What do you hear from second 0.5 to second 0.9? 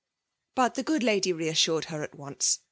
Biit ibe